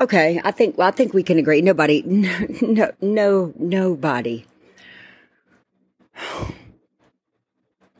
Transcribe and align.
Okay, 0.00 0.40
I 0.44 0.52
think 0.52 0.78
well, 0.78 0.86
I 0.86 0.92
think 0.92 1.12
we 1.12 1.24
can 1.24 1.38
agree. 1.38 1.60
Nobody, 1.60 2.02
no, 2.06 2.92
no, 3.00 3.52
nobody, 3.58 4.46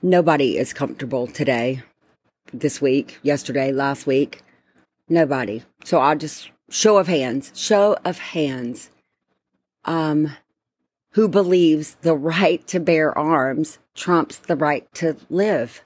nobody 0.00 0.58
is 0.58 0.72
comfortable 0.72 1.26
today, 1.26 1.82
this 2.53 2.80
week, 2.80 3.19
yesterday, 3.24 3.72
last 3.72 4.06
week. 4.06 4.42
Nobody. 5.08 5.64
So 5.82 5.98
I'll 5.98 6.16
just 6.16 6.50
show 6.71 6.98
of 6.98 7.08
hands, 7.08 7.50
show 7.57 7.96
of 8.05 8.19
hands. 8.19 8.91
Um, 9.85 10.37
who 11.12 11.27
believes 11.27 11.96
the 12.03 12.15
right 12.15 12.65
to 12.69 12.79
bear 12.79 13.17
arms 13.17 13.80
trumps 13.96 14.37
the 14.37 14.55
right 14.55 14.87
to 14.95 15.17
live? 15.30 15.83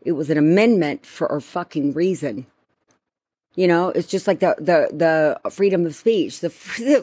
It 0.00 0.12
was 0.12 0.30
an 0.30 0.38
amendment 0.38 1.04
for 1.04 1.26
a 1.26 1.42
fucking 1.42 1.92
reason. 1.92 2.46
You 3.54 3.68
know, 3.68 3.88
it's 3.90 4.08
just 4.08 4.26
like 4.26 4.40
the 4.40 4.56
the 4.58 5.38
the 5.44 5.50
freedom 5.50 5.86
of 5.86 5.94
speech. 5.94 6.40
The 6.40 6.52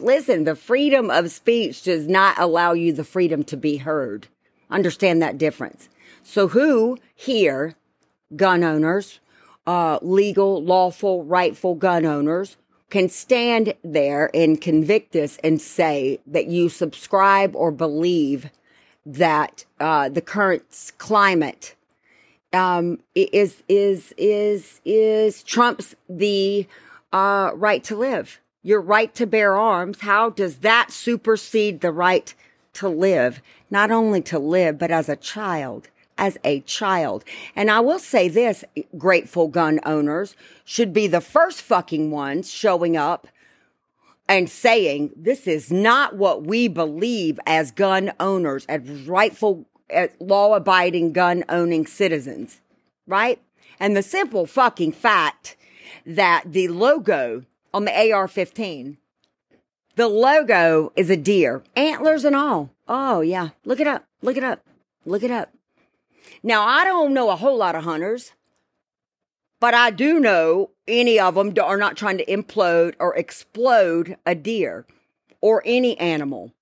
listen, 0.02 0.44
the 0.44 0.54
freedom 0.54 1.10
of 1.10 1.30
speech 1.30 1.82
does 1.82 2.06
not 2.06 2.38
allow 2.38 2.72
you 2.72 2.92
the 2.92 3.04
freedom 3.04 3.42
to 3.44 3.56
be 3.56 3.78
heard. 3.78 4.28
Understand 4.70 5.22
that 5.22 5.38
difference. 5.38 5.88
So 6.22 6.48
who 6.48 6.98
here, 7.14 7.74
gun 8.36 8.64
owners, 8.64 9.20
uh, 9.66 9.98
legal, 10.02 10.62
lawful, 10.62 11.24
rightful 11.24 11.74
gun 11.74 12.04
owners, 12.04 12.56
can 12.90 13.08
stand 13.08 13.74
there 13.82 14.30
and 14.34 14.60
convict 14.60 15.16
us 15.16 15.38
and 15.42 15.60
say 15.60 16.20
that 16.26 16.46
you 16.46 16.68
subscribe 16.68 17.56
or 17.56 17.70
believe 17.70 18.50
that 19.06 19.64
uh, 19.80 20.08
the 20.08 20.20
current 20.20 20.92
climate 20.98 21.74
um, 22.52 22.98
is 23.14 23.62
is 23.68 24.12
is 24.16 24.80
is 24.84 25.42
trumps 25.42 25.94
the 26.08 26.66
uh, 27.12 27.50
right 27.54 27.82
to 27.84 27.96
live, 27.96 28.40
your 28.62 28.80
right 28.80 29.14
to 29.14 29.26
bear 29.26 29.56
arms. 29.56 30.00
How 30.00 30.30
does 30.30 30.58
that 30.58 30.90
supersede 30.90 31.80
the 31.80 31.92
right 31.92 32.34
to 32.74 32.88
live? 32.88 33.40
Not 33.70 33.90
only 33.90 34.20
to 34.22 34.38
live, 34.38 34.78
but 34.78 34.90
as 34.90 35.08
a 35.08 35.16
child, 35.16 35.88
as 36.18 36.38
a 36.44 36.60
child. 36.60 37.24
And 37.56 37.70
I 37.70 37.80
will 37.80 37.98
say 37.98 38.28
this: 38.28 38.64
grateful 38.96 39.48
gun 39.48 39.80
owners 39.84 40.36
should 40.64 40.92
be 40.92 41.06
the 41.06 41.20
first 41.20 41.62
fucking 41.62 42.10
ones 42.10 42.50
showing 42.50 42.96
up 42.96 43.28
and 44.28 44.48
saying 44.48 45.10
this 45.16 45.46
is 45.46 45.70
not 45.70 46.16
what 46.16 46.44
we 46.44 46.68
believe 46.68 47.40
as 47.46 47.70
gun 47.70 48.12
owners, 48.20 48.64
as 48.66 48.80
rightful 49.06 49.66
law 50.20 50.54
abiding 50.54 51.12
gun 51.12 51.44
owning 51.48 51.86
citizens, 51.86 52.60
right? 53.06 53.40
And 53.80 53.96
the 53.96 54.02
simple 54.02 54.46
fucking 54.46 54.92
fact 54.92 55.56
that 56.06 56.44
the 56.46 56.68
logo 56.68 57.44
on 57.74 57.84
the 57.84 58.12
AR 58.12 58.28
15, 58.28 58.98
the 59.96 60.08
logo 60.08 60.92
is 60.96 61.10
a 61.10 61.16
deer, 61.16 61.62
antlers 61.76 62.24
and 62.24 62.36
all. 62.36 62.70
Oh, 62.88 63.20
yeah. 63.20 63.50
Look 63.64 63.80
it 63.80 63.86
up. 63.86 64.04
Look 64.22 64.36
it 64.36 64.44
up. 64.44 64.64
Look 65.04 65.22
it 65.22 65.30
up. 65.30 65.52
Now, 66.42 66.66
I 66.66 66.84
don't 66.84 67.12
know 67.12 67.30
a 67.30 67.36
whole 67.36 67.56
lot 67.56 67.74
of 67.74 67.84
hunters, 67.84 68.32
but 69.60 69.74
I 69.74 69.90
do 69.90 70.18
know 70.18 70.70
any 70.88 71.20
of 71.20 71.34
them 71.34 71.54
are 71.62 71.76
not 71.76 71.96
trying 71.96 72.18
to 72.18 72.26
implode 72.26 72.94
or 72.98 73.16
explode 73.16 74.16
a 74.26 74.34
deer 74.34 74.86
or 75.40 75.62
any 75.64 75.96
animal. 75.98 76.52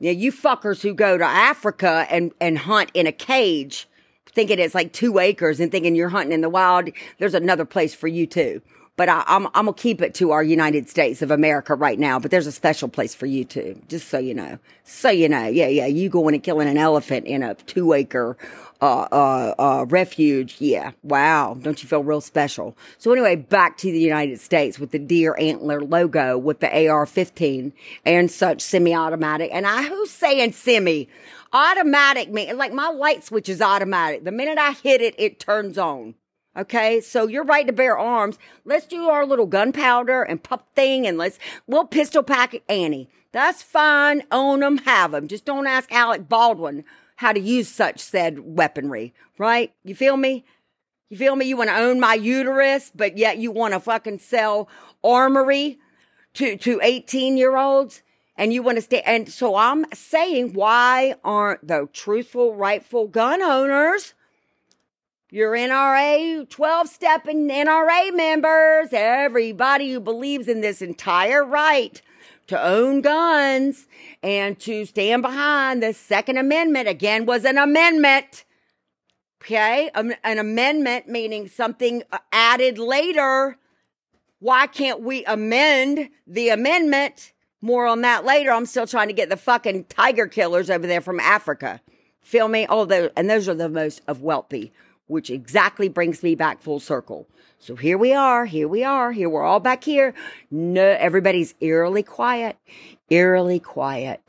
Yeah, 0.00 0.10
you 0.10 0.32
fuckers 0.32 0.82
who 0.82 0.92
go 0.92 1.16
to 1.16 1.24
Africa 1.24 2.06
and, 2.10 2.32
and 2.40 2.58
hunt 2.58 2.90
in 2.94 3.06
a 3.06 3.12
cage, 3.12 3.88
thinking 4.26 4.58
it's 4.58 4.74
like 4.74 4.92
two 4.92 5.18
acres 5.18 5.60
and 5.60 5.70
thinking 5.70 5.94
you're 5.94 6.08
hunting 6.08 6.32
in 6.32 6.40
the 6.40 6.48
wild, 6.48 6.88
there's 7.18 7.34
another 7.34 7.64
place 7.64 7.94
for 7.94 8.08
you 8.08 8.26
too. 8.26 8.60
But 8.96 9.08
I, 9.08 9.24
I'm, 9.26 9.46
I'm 9.46 9.66
gonna 9.66 9.74
keep 9.74 10.00
it 10.00 10.14
to 10.16 10.30
our 10.30 10.42
United 10.42 10.88
States 10.88 11.20
of 11.20 11.30
America 11.30 11.74
right 11.74 11.98
now. 11.98 12.18
But 12.18 12.30
there's 12.30 12.46
a 12.46 12.52
special 12.52 12.88
place 12.88 13.14
for 13.14 13.26
you 13.26 13.44
too, 13.44 13.80
just 13.88 14.08
so 14.08 14.18
you 14.18 14.34
know. 14.34 14.58
So 14.84 15.10
you 15.10 15.28
know, 15.28 15.46
yeah, 15.46 15.66
yeah. 15.66 15.86
You 15.86 16.08
going 16.08 16.34
and 16.34 16.44
killing 16.44 16.68
an 16.68 16.78
elephant 16.78 17.26
in 17.26 17.42
a 17.42 17.54
two 17.54 17.92
acre 17.92 18.36
uh, 18.84 19.54
uh, 19.58 19.86
refuge. 19.88 20.56
Yeah. 20.58 20.92
Wow. 21.02 21.56
Don't 21.60 21.82
you 21.82 21.88
feel 21.88 22.04
real 22.04 22.20
special? 22.20 22.76
So 22.98 23.12
anyway, 23.12 23.36
back 23.36 23.76
to 23.78 23.90
the 23.90 23.98
United 23.98 24.40
States 24.40 24.78
with 24.78 24.90
the 24.90 24.98
deer 24.98 25.36
antler 25.38 25.80
logo 25.80 26.36
with 26.38 26.60
the 26.60 26.68
AR-15 26.68 27.72
and 28.04 28.30
such 28.30 28.60
semi-automatic. 28.60 29.50
And 29.52 29.66
I, 29.66 29.84
who's 29.84 30.10
saying 30.10 30.52
semi? 30.52 31.08
Automatic 31.52 32.32
me 32.32 32.52
like 32.52 32.72
my 32.72 32.88
light 32.88 33.24
switch 33.24 33.48
is 33.48 33.62
automatic. 33.62 34.24
The 34.24 34.32
minute 34.32 34.58
I 34.58 34.72
hit 34.72 35.00
it, 35.00 35.14
it 35.18 35.38
turns 35.38 35.78
on. 35.78 36.14
Okay, 36.56 37.00
so 37.00 37.26
you're 37.26 37.44
right 37.44 37.66
to 37.66 37.72
bear 37.72 37.98
arms. 37.98 38.38
Let's 38.64 38.86
do 38.86 39.08
our 39.08 39.26
little 39.26 39.46
gunpowder 39.46 40.22
and 40.22 40.42
pup 40.42 40.68
thing, 40.76 41.04
and 41.04 41.18
let's 41.18 41.38
we'll 41.66 41.84
pistol 41.84 42.22
pack 42.22 42.54
Annie. 42.68 43.08
That's 43.32 43.62
fine. 43.62 44.22
Own 44.30 44.60
them, 44.60 44.78
have 44.78 45.10
them. 45.10 45.26
Just 45.26 45.44
don't 45.44 45.66
ask 45.66 45.90
Alec 45.92 46.28
Baldwin 46.28 46.84
how 47.16 47.32
to 47.32 47.40
use 47.40 47.68
such 47.68 48.00
said 48.00 48.40
weaponry, 48.40 49.14
right? 49.38 49.72
You 49.84 49.94
feel 49.94 50.16
me? 50.16 50.44
You 51.08 51.16
feel 51.16 51.36
me? 51.36 51.46
You 51.46 51.56
want 51.56 51.70
to 51.70 51.76
own 51.76 52.00
my 52.00 52.14
uterus, 52.14 52.90
but 52.94 53.16
yet 53.16 53.38
you 53.38 53.50
want 53.50 53.74
to 53.74 53.80
fucking 53.80 54.18
sell 54.18 54.68
armory 55.02 55.78
to, 56.34 56.56
to 56.56 56.80
18 56.82 57.36
year 57.36 57.56
olds 57.56 58.02
and 58.36 58.52
you 58.52 58.62
want 58.62 58.78
to 58.78 58.82
stay. 58.82 59.02
And 59.02 59.28
so 59.28 59.56
I'm 59.56 59.84
saying, 59.92 60.54
why 60.54 61.14
aren't 61.22 61.66
the 61.66 61.88
truthful, 61.92 62.54
rightful 62.54 63.06
gun 63.06 63.42
owners? 63.42 64.14
Your 65.30 65.52
NRA 65.52 66.48
12 66.48 66.88
step 66.88 67.24
NRA 67.24 68.16
members, 68.16 68.88
everybody 68.92 69.92
who 69.92 70.00
believes 70.00 70.46
in 70.46 70.60
this 70.60 70.80
entire 70.80 71.44
right 71.44 72.00
to 72.46 72.62
own 72.62 73.00
guns 73.00 73.86
and 74.22 74.58
to 74.60 74.84
stand 74.86 75.22
behind 75.22 75.82
the 75.82 75.92
Second 75.92 76.38
Amendment 76.38 76.88
again 76.88 77.26
was 77.26 77.44
an 77.44 77.58
amendment. 77.58 78.44
Okay. 79.42 79.90
An, 79.94 80.14
an 80.24 80.38
amendment 80.38 81.08
meaning 81.08 81.48
something 81.48 82.02
uh, 82.12 82.18
added 82.32 82.78
later. 82.78 83.58
Why 84.38 84.66
can't 84.66 85.00
we 85.00 85.24
amend 85.24 86.10
the 86.26 86.48
amendment? 86.48 87.32
More 87.60 87.86
on 87.86 88.02
that 88.02 88.26
later. 88.26 88.50
I'm 88.50 88.66
still 88.66 88.86
trying 88.86 89.08
to 89.08 89.14
get 89.14 89.30
the 89.30 89.38
fucking 89.38 89.84
tiger 89.84 90.26
killers 90.26 90.68
over 90.68 90.86
there 90.86 91.00
from 91.00 91.18
Africa. 91.18 91.80
Feel 92.20 92.48
me? 92.48 92.66
Oh, 92.68 92.86
and 93.16 93.28
those 93.28 93.48
are 93.48 93.54
the 93.54 93.68
most 93.68 94.02
of 94.06 94.22
wealthy, 94.22 94.72
which 95.06 95.30
exactly 95.30 95.88
brings 95.88 96.22
me 96.22 96.34
back 96.34 96.60
full 96.60 96.80
circle. 96.80 97.26
So 97.58 97.76
here 97.76 97.96
we 97.96 98.12
are, 98.12 98.46
here 98.46 98.68
we 98.68 98.84
are, 98.84 99.12
here 99.12 99.28
we're 99.28 99.42
all 99.42 99.60
back 99.60 99.84
here. 99.84 100.14
No, 100.50 100.82
everybody's 100.82 101.54
eerily 101.60 102.02
quiet, 102.02 102.56
eerily 103.10 103.58
quiet, 103.58 104.20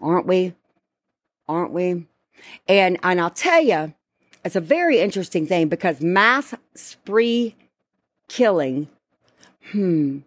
aren't 0.00 0.26
we? 0.26 0.54
Aren't 1.48 1.72
we? 1.72 2.06
And, 2.68 2.98
and 3.02 3.20
I'll 3.20 3.30
tell 3.30 3.62
you, 3.62 3.94
it's 4.44 4.56
a 4.56 4.60
very 4.60 4.98
interesting 5.00 5.46
thing 5.46 5.68
because 5.68 6.00
mass 6.00 6.54
spree 6.74 7.54
killing, 8.28 8.88
hmm, 9.70 10.18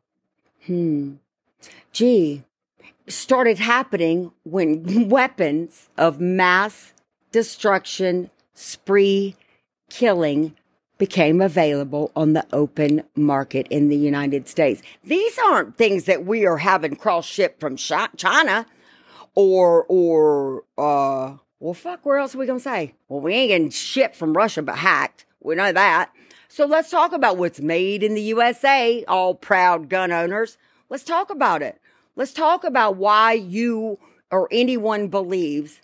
hmm, 0.66 1.14
gee, 1.92 2.44
started 3.08 3.60
happening 3.60 4.32
when 4.44 5.10
weapons 5.10 5.90
of 5.98 6.20
mass 6.20 6.94
destruction, 7.32 8.30
spree 8.54 9.36
killing 9.94 10.56
became 10.98 11.40
available 11.40 12.12
on 12.16 12.34
the 12.34 12.46
open 12.52 13.04
market 13.16 13.68
in 13.70 13.90
the 13.90 13.98
United 13.98 14.48
States. 14.48 14.82
These 15.04 15.38
aren't 15.46 15.78
things 15.78 16.06
that 16.06 16.26
we 16.26 16.46
are 16.46 16.58
having 16.58 16.96
cross 16.96 17.26
shipped 17.26 17.60
from 17.60 17.76
China 17.76 18.66
or, 19.36 19.86
or, 19.88 20.64
uh, 20.78 21.38
well, 21.60 21.74
fuck, 21.74 22.06
where 22.06 22.18
else 22.18 22.34
are 22.34 22.40
we 22.40 22.46
going 22.46 22.60
to 22.60 22.64
say? 22.64 22.96
Well, 23.08 23.22
we 23.22 23.34
ain't 23.34 23.50
getting 23.50 23.70
shipped 23.70 24.16
from 24.16 24.36
Russia, 24.36 24.62
but 24.62 24.78
hacked. 24.78 25.26
We 25.42 25.56
know 25.56 25.72
that. 25.72 26.12
So 26.48 26.66
let's 26.66 26.90
talk 26.90 27.14
about 27.14 27.38
what's 27.38 27.60
made 27.60 28.04
in 28.04 28.16
the 28.16 28.22
USA, 28.22 29.04
all 29.08 29.36
proud 29.36 29.90
gun 29.90 30.12
owners. 30.12 30.58
Let's 30.90 31.04
talk 31.04 31.30
about 31.30 31.62
it. 31.62 31.80
Let's 32.16 32.34
talk 32.34 32.64
about 32.64 32.98
why 32.98 33.34
you 33.34 34.00
or 34.32 34.48
anyone 34.52 35.08
believes 35.08 35.82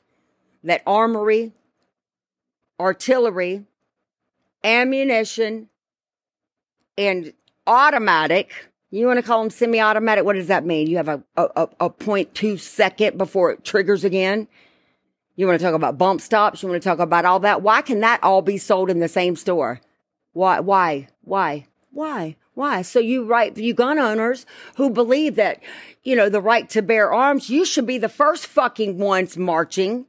that 0.63 0.81
armory, 0.85 1.53
artillery, 2.79 3.65
ammunition, 4.63 5.69
and 6.97 7.33
automatic. 7.65 8.51
You 8.91 9.05
want 9.05 9.17
to 9.17 9.23
call 9.23 9.41
them 9.41 9.51
semi-automatic? 9.51 10.25
What 10.25 10.35
does 10.35 10.47
that 10.47 10.65
mean? 10.65 10.87
You 10.87 10.97
have 10.97 11.07
a, 11.07 11.23
a, 11.37 11.69
a 11.79 11.89
0.2 11.89 12.59
second 12.59 13.17
before 13.17 13.51
it 13.51 13.63
triggers 13.63 14.03
again. 14.03 14.47
You 15.35 15.47
want 15.47 15.59
to 15.59 15.65
talk 15.65 15.75
about 15.75 15.97
bump 15.97 16.21
stocks? 16.21 16.61
You 16.61 16.69
want 16.69 16.81
to 16.81 16.89
talk 16.89 16.99
about 16.99 17.23
all 17.23 17.39
that? 17.41 17.61
Why 17.61 17.81
can 17.81 18.01
that 18.01 18.21
all 18.23 18.41
be 18.41 18.57
sold 18.57 18.89
in 18.89 18.99
the 18.99 19.07
same 19.07 19.35
store? 19.35 19.79
Why? 20.33 20.59
Why? 20.59 21.07
Why? 21.21 21.67
Why? 21.91 22.35
Why? 22.55 22.81
So 22.81 22.99
you 22.99 23.23
right, 23.23 23.55
you 23.55 23.73
gun 23.73 23.99
owners 23.99 24.45
who 24.75 24.89
believe 24.89 25.35
that, 25.35 25.63
you 26.03 26.15
know, 26.15 26.27
the 26.27 26.41
right 26.41 26.69
to 26.71 26.81
bear 26.81 27.13
arms, 27.13 27.49
you 27.49 27.63
should 27.63 27.85
be 27.85 27.97
the 27.97 28.09
first 28.09 28.47
fucking 28.47 28.97
ones 28.97 29.37
marching 29.37 30.07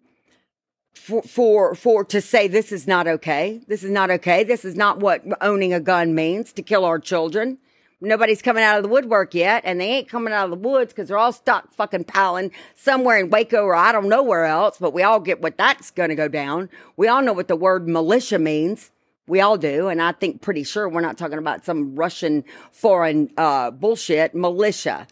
for, 0.94 1.22
for, 1.22 1.74
for, 1.74 2.04
to 2.04 2.20
say 2.20 2.48
this 2.48 2.72
is 2.72 2.86
not 2.86 3.06
okay. 3.06 3.60
This 3.66 3.82
is 3.82 3.90
not 3.90 4.10
okay. 4.10 4.44
This 4.44 4.64
is 4.64 4.76
not 4.76 5.00
what 5.00 5.22
owning 5.40 5.72
a 5.72 5.80
gun 5.80 6.14
means 6.14 6.52
to 6.54 6.62
kill 6.62 6.84
our 6.84 6.98
children. 6.98 7.58
Nobody's 8.02 8.40
coming 8.40 8.64
out 8.64 8.78
of 8.78 8.82
the 8.82 8.88
woodwork 8.88 9.34
yet, 9.34 9.62
and 9.66 9.78
they 9.78 9.90
ain't 9.90 10.08
coming 10.08 10.32
out 10.32 10.44
of 10.44 10.50
the 10.50 10.68
woods 10.68 10.92
because 10.92 11.08
they're 11.08 11.18
all 11.18 11.32
stock 11.32 11.74
fucking 11.74 12.04
piling 12.04 12.50
somewhere 12.74 13.18
in 13.18 13.28
Waco 13.28 13.62
or 13.62 13.74
I 13.74 13.92
don't 13.92 14.08
know 14.08 14.22
where 14.22 14.46
else, 14.46 14.78
but 14.78 14.94
we 14.94 15.02
all 15.02 15.20
get 15.20 15.42
what 15.42 15.58
that's 15.58 15.90
going 15.90 16.08
to 16.08 16.14
go 16.14 16.26
down. 16.26 16.70
We 16.96 17.08
all 17.08 17.20
know 17.20 17.34
what 17.34 17.48
the 17.48 17.56
word 17.56 17.86
militia 17.86 18.38
means. 18.38 18.90
We 19.26 19.42
all 19.42 19.58
do. 19.58 19.88
And 19.88 20.00
I 20.00 20.12
think 20.12 20.40
pretty 20.40 20.64
sure 20.64 20.88
we're 20.88 21.02
not 21.02 21.18
talking 21.18 21.38
about 21.38 21.66
some 21.66 21.94
Russian 21.94 22.42
foreign, 22.72 23.30
uh, 23.36 23.70
bullshit 23.70 24.34
militia, 24.34 25.06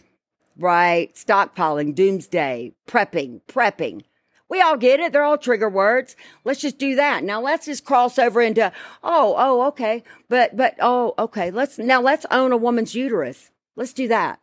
right? 0.57 1.15
Stockpiling, 1.15 1.95
doomsday, 1.95 2.73
prepping, 2.87 3.43
prepping. 3.49 4.03
We 4.49 4.61
all 4.62 4.77
get 4.77 5.00
it. 5.00 5.12
They're 5.12 5.25
all 5.25 5.39
trigger 5.39 5.69
words. 5.69 6.17
Let's 6.45 6.61
just 6.61 6.79
do 6.79 6.97
that. 6.97 7.23
Now 7.23 7.41
let's 7.41 7.67
just 7.67 7.85
cross 7.85 8.19
over 8.19 8.41
into, 8.41 8.73
oh, 9.03 9.35
oh, 9.37 9.67
okay. 9.69 10.03
But, 10.29 10.56
but, 10.56 10.77
oh, 10.81 11.15
okay. 11.19 11.50
Let's, 11.50 11.79
now 11.79 12.00
let's 12.00 12.25
own 12.31 12.53
a 12.53 12.56
woman's 12.56 12.95
uterus. 12.95 13.50
Let's 13.77 13.93
do 13.93 14.09
that. 14.09 14.41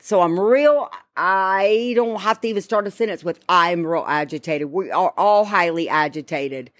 So 0.00 0.20
I'm 0.20 0.38
real, 0.38 0.90
I 1.16 1.94
don't 1.96 2.20
have 2.20 2.38
to 2.42 2.48
even 2.48 2.60
start 2.60 2.86
a 2.86 2.90
sentence 2.90 3.24
with 3.24 3.40
I'm 3.48 3.86
real 3.86 4.04
agitated. 4.06 4.70
We 4.70 4.90
are 4.90 5.14
all 5.16 5.46
highly 5.46 5.88
agitated. 5.88 6.70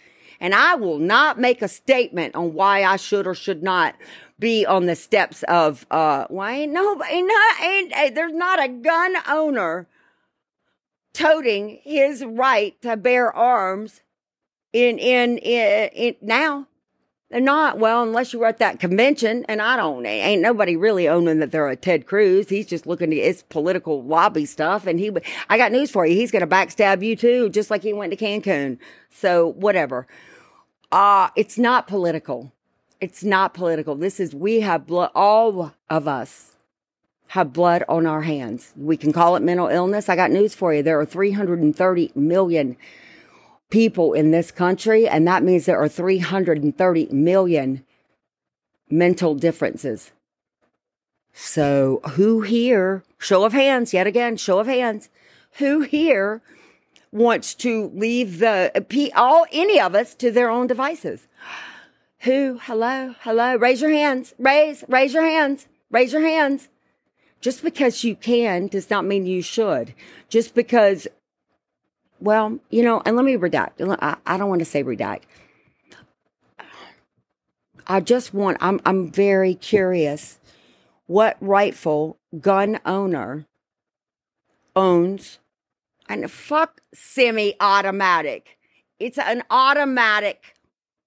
And 0.40 0.54
I 0.54 0.74
will 0.74 0.98
not 0.98 1.38
make 1.40 1.62
a 1.62 1.68
statement 1.68 2.34
on 2.34 2.52
why 2.52 2.84
I 2.84 2.96
should 2.96 3.26
or 3.26 3.34
should 3.34 3.62
not 3.62 3.94
be 4.38 4.66
on 4.66 4.84
the 4.84 4.96
steps 4.96 5.42
of, 5.44 5.86
uh, 5.90 6.26
why 6.28 6.52
ain't 6.52 6.72
no, 6.72 7.02
ain't 7.08 7.28
not, 7.28 7.62
ain't, 7.62 8.14
there's 8.14 8.34
not 8.34 8.62
a 8.62 8.68
gun 8.68 9.16
owner 9.26 9.88
toting 11.14 11.80
his 11.82 12.22
right 12.24 12.80
to 12.82 12.96
bear 12.98 13.34
arms 13.34 14.02
in, 14.74 14.98
in, 14.98 15.38
in, 15.38 15.88
in 15.94 16.16
now. 16.20 16.66
They're 17.30 17.40
not. 17.40 17.78
Well, 17.78 18.02
unless 18.02 18.32
you 18.32 18.38
were 18.38 18.46
at 18.46 18.58
that 18.58 18.78
convention, 18.78 19.44
and 19.48 19.62
I 19.62 19.76
don't, 19.76 20.04
ain't 20.06 20.42
nobody 20.42 20.76
really 20.76 21.08
owning 21.08 21.40
that 21.40 21.50
they're 21.50 21.68
a 21.68 21.74
Ted 21.74 22.06
Cruz. 22.06 22.48
He's 22.48 22.66
just 22.66 22.86
looking 22.86 23.12
at 23.12 23.24
his 23.24 23.42
political 23.44 24.04
lobby 24.04 24.44
stuff. 24.44 24.86
And 24.86 25.00
he, 25.00 25.10
I 25.48 25.56
got 25.56 25.72
news 25.72 25.90
for 25.90 26.06
you. 26.06 26.14
He's 26.14 26.30
going 26.30 26.46
to 26.46 26.46
backstab 26.46 27.02
you 27.02 27.16
too, 27.16 27.48
just 27.48 27.70
like 27.70 27.82
he 27.82 27.92
went 27.92 28.16
to 28.16 28.16
Cancun. 28.16 28.78
So 29.10 29.48
whatever. 29.52 30.06
Uh, 30.92 31.30
it's 31.34 31.58
not 31.58 31.88
political. 31.88 32.52
It's 33.00 33.24
not 33.24 33.52
political. 33.52 33.96
This 33.96 34.20
is, 34.20 34.32
we 34.34 34.60
have 34.60 34.88
all 34.92 35.74
of 35.90 36.06
us 36.06 36.53
have 37.28 37.52
blood 37.52 37.84
on 37.88 38.06
our 38.06 38.22
hands. 38.22 38.72
We 38.76 38.96
can 38.96 39.12
call 39.12 39.36
it 39.36 39.42
mental 39.42 39.68
illness. 39.68 40.08
I 40.08 40.16
got 40.16 40.30
news 40.30 40.54
for 40.54 40.72
you. 40.72 40.82
There 40.82 41.00
are 41.00 41.06
330 41.06 42.12
million 42.14 42.76
people 43.70 44.12
in 44.12 44.30
this 44.30 44.50
country, 44.50 45.08
and 45.08 45.26
that 45.26 45.42
means 45.42 45.66
there 45.66 45.80
are 45.80 45.88
330 45.88 47.08
million 47.10 47.84
mental 48.88 49.34
differences. 49.34 50.12
So, 51.32 52.00
who 52.12 52.42
here, 52.42 53.02
show 53.18 53.44
of 53.44 53.52
hands, 53.52 53.92
yet 53.92 54.06
again, 54.06 54.36
show 54.36 54.60
of 54.60 54.68
hands, 54.68 55.08
who 55.58 55.80
here 55.80 56.42
wants 57.10 57.54
to 57.54 57.90
leave 57.94 58.38
the, 58.38 59.10
all, 59.16 59.46
any 59.50 59.80
of 59.80 59.96
us 59.96 60.14
to 60.14 60.30
their 60.30 60.48
own 60.48 60.68
devices? 60.68 61.26
Who, 62.20 62.60
hello, 62.62 63.16
hello, 63.20 63.56
raise 63.56 63.80
your 63.80 63.90
hands, 63.90 64.34
raise, 64.38 64.84
raise 64.88 65.12
your 65.12 65.24
hands, 65.24 65.66
raise 65.90 66.12
your 66.12 66.22
hands. 66.22 66.68
Just 67.44 67.62
because 67.62 68.04
you 68.04 68.16
can 68.16 68.68
does 68.68 68.88
not 68.88 69.04
mean 69.04 69.26
you 69.26 69.42
should. 69.42 69.92
Just 70.30 70.54
because, 70.54 71.06
well, 72.18 72.58
you 72.70 72.82
know, 72.82 73.02
and 73.04 73.16
let 73.16 73.26
me 73.26 73.34
redact. 73.34 73.72
I, 74.00 74.16
I 74.24 74.38
don't 74.38 74.48
want 74.48 74.60
to 74.60 74.64
say 74.64 74.82
redact. 74.82 75.24
I 77.86 78.00
just 78.00 78.32
want, 78.32 78.56
I'm, 78.62 78.80
I'm 78.86 79.10
very 79.10 79.54
curious 79.54 80.38
what 81.04 81.36
rightful 81.38 82.16
gun 82.40 82.80
owner 82.86 83.44
owns 84.74 85.38
and 86.08 86.30
fuck 86.30 86.80
semi 86.94 87.56
automatic. 87.60 88.56
It's 88.98 89.18
an 89.18 89.42
automatic 89.50 90.54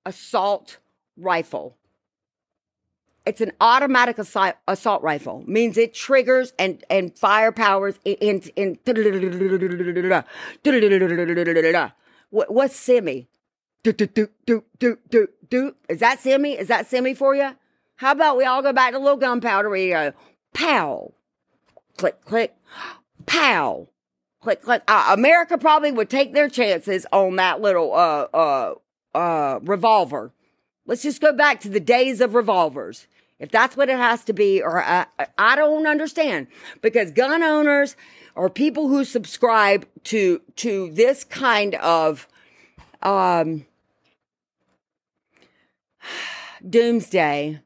assault 0.06 0.78
rifle. 1.18 1.76
It's 3.28 3.42
an 3.42 3.52
automatic 3.60 4.18
assault, 4.18 4.56
assault 4.70 5.04
rifle. 5.04 5.44
Means 5.46 5.78
it 5.78 5.94
triggers 5.94 6.54
and 6.58 6.82
and 6.90 7.14
fire 7.18 7.52
powers 7.52 7.96
in 8.06 8.42
in. 8.56 8.80
What, 12.30 12.54
what's 12.54 12.76
semi? 12.76 13.28
Is 13.84 13.94
that 16.00 16.20
semi? 16.22 16.58
Is 16.58 16.68
that 16.70 16.88
semi 16.88 17.14
for 17.14 17.36
you? 17.36 17.52
How 17.98 18.14
about 18.14 18.38
we 18.38 18.46
all 18.46 18.62
go 18.62 18.72
back 18.72 18.94
to 18.94 19.00
little 19.00 19.18
gunpowder 19.18 19.70
We 19.70 19.90
go, 19.90 20.14
pow, 20.54 21.14
click, 21.98 22.24
click, 22.24 22.56
pow, 23.26 23.90
click, 24.42 24.62
click. 24.62 24.84
Uh, 24.88 25.10
America 25.12 25.58
probably 25.58 25.92
would 25.92 26.10
take 26.10 26.34
their 26.34 26.48
chances 26.48 27.06
on 27.12 27.36
that 27.36 27.60
little 27.60 27.94
uh 27.94 28.28
uh 28.34 28.76
uh 29.14 29.60
revolver. 29.64 30.32
Let's 30.88 31.04
just 31.04 31.22
go 31.22 31.34
back 31.34 31.60
to 31.62 31.70
the 31.70 31.80
days 31.80 32.22
of 32.22 32.34
revolvers 32.34 33.06
if 33.40 33.52
that's 33.52 33.78
what 33.78 33.90
it 33.90 33.98
has 33.98 34.24
to 34.26 34.34
be, 34.34 34.62
or 34.62 34.84
I, 34.84 35.06
I 35.38 35.56
don't 35.56 35.86
understand 35.86 36.48
because 36.82 37.12
gun 37.12 37.44
owners 37.44 37.96
or 38.36 38.50
people 38.50 38.88
who 38.88 39.04
subscribe 39.04 39.86
to 40.06 40.42
to 40.58 40.92
this 40.92 41.24
kind 41.24 41.76
of 41.76 42.28
um, 43.04 43.66
doomsday, 46.68 47.62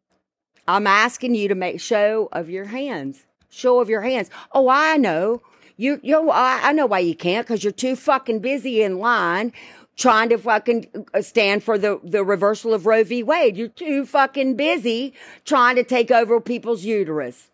I'm 0.67 0.87
asking 0.87 1.35
you 1.35 1.47
to 1.47 1.55
make 1.55 1.79
show 1.79 2.27
of 2.31 2.49
your 2.49 2.65
hands. 2.65 3.25
Show 3.49 3.79
of 3.79 3.89
your 3.89 4.01
hands. 4.01 4.29
Oh, 4.51 4.69
I 4.69 4.97
know. 4.97 5.41
You, 5.77 5.99
you, 6.03 6.29
I, 6.29 6.59
I 6.63 6.73
know 6.73 6.85
why 6.85 6.99
you 6.99 7.15
can't 7.15 7.45
because 7.45 7.63
you're 7.63 7.73
too 7.73 7.95
fucking 7.95 8.39
busy 8.39 8.83
in 8.83 8.99
line 8.99 9.51
trying 9.95 10.29
to 10.29 10.37
fucking 10.37 11.05
uh, 11.13 11.21
stand 11.21 11.63
for 11.63 11.77
the, 11.77 11.99
the 12.03 12.23
reversal 12.23 12.73
of 12.73 12.85
Roe 12.85 13.03
v. 13.03 13.23
Wade. 13.23 13.57
You're 13.57 13.67
too 13.67 14.05
fucking 14.05 14.55
busy 14.55 15.13
trying 15.45 15.75
to 15.75 15.83
take 15.83 16.11
over 16.11 16.39
people's 16.39 16.83
uterus. 16.83 17.49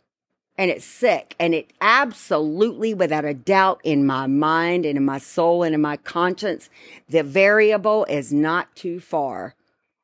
And 0.57 0.71
it's 0.71 0.85
sick. 0.85 1.35
And 1.39 1.53
it 1.53 1.71
absolutely, 1.81 2.93
without 2.93 3.25
a 3.25 3.33
doubt, 3.33 3.79
in 3.83 4.05
my 4.05 4.25
mind 4.25 4.85
and 4.85 4.97
in 4.97 5.05
my 5.05 5.19
soul 5.19 5.61
and 5.61 5.75
in 5.75 5.81
my 5.81 5.97
conscience, 5.97 6.69
the 7.07 7.21
variable 7.21 8.05
is 8.05 8.33
not 8.33 8.75
too 8.75 8.99
far. 8.99 9.53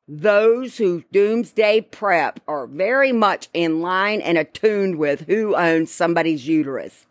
Those 0.06 0.76
who 0.76 1.02
doomsday 1.12 1.80
prep 1.80 2.38
are 2.46 2.66
very 2.66 3.10
much 3.10 3.48
in 3.54 3.80
line 3.80 4.20
and 4.20 4.36
attuned 4.36 4.96
with 4.96 5.22
who 5.22 5.56
owns 5.56 5.90
somebody's 5.90 6.46
uterus. 6.46 7.06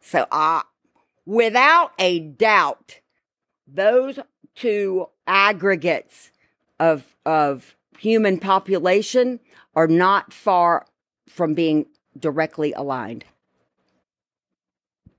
So 0.00 0.26
I, 0.30 0.62
without 1.24 1.92
a 1.98 2.20
doubt, 2.20 3.00
those 3.66 4.20
two 4.56 5.06
aggregates 5.26 6.30
of, 6.80 7.04
of 7.24 7.76
human 7.98 8.38
population 8.38 9.38
are 9.74 9.86
not 9.86 10.32
far 10.32 10.86
from 11.28 11.54
being 11.54 11.86
directly 12.18 12.72
aligned. 12.72 13.24